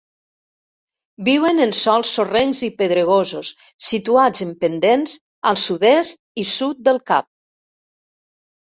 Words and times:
Viuen 1.27 1.61
en 1.65 1.73
sòls 1.79 2.13
sorrencs 2.19 2.63
i 2.69 2.71
pedregosos 2.81 3.53
situats 3.91 4.45
en 4.49 4.57
pendents 4.65 5.17
al 5.53 5.63
sud-est 5.69 6.23
i 6.45 6.49
sud 6.57 6.85
del 6.91 7.03
Cap. 7.13 7.31